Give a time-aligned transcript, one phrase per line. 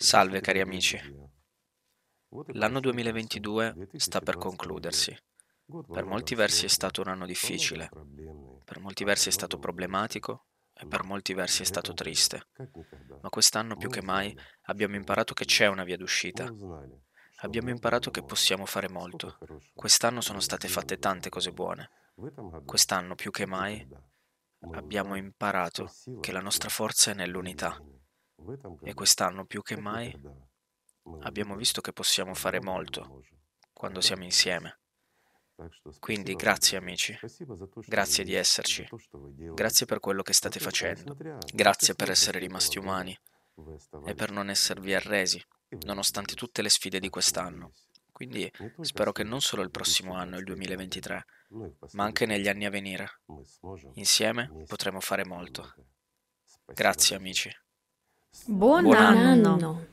[0.00, 0.96] Salve cari amici.
[2.52, 5.12] L'anno 2022 sta per concludersi.
[5.66, 7.90] Per molti versi è stato un anno difficile,
[8.64, 12.46] per molti versi è stato problematico e per molti versi è stato triste.
[13.20, 14.32] Ma quest'anno più che mai
[14.66, 16.48] abbiamo imparato che c'è una via d'uscita.
[17.40, 19.36] Abbiamo imparato che possiamo fare molto.
[19.74, 21.90] Quest'anno sono state fatte tante cose buone.
[22.64, 23.84] Quest'anno più che mai
[24.74, 25.90] abbiamo imparato
[26.20, 27.76] che la nostra forza è nell'unità.
[28.82, 30.16] E quest'anno più che mai
[31.20, 33.22] abbiamo visto che possiamo fare molto
[33.72, 34.80] quando siamo insieme.
[35.98, 37.18] Quindi grazie amici,
[37.86, 38.88] grazie di esserci,
[39.54, 41.16] grazie per quello che state facendo,
[41.52, 43.18] grazie per essere rimasti umani
[44.04, 45.44] e per non esservi arresi,
[45.84, 47.72] nonostante tutte le sfide di quest'anno.
[48.12, 51.24] Quindi spero che non solo il prossimo anno, il 2023,
[51.92, 53.20] ma anche negli anni a venire,
[53.94, 55.74] insieme potremo fare molto.
[56.66, 57.50] Grazie amici.
[58.46, 59.54] Buon, Buon anno.
[59.54, 59.86] anno.